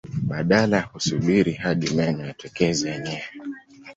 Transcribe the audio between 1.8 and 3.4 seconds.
meno yatokeze yenyewe